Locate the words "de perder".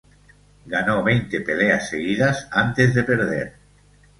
2.95-3.53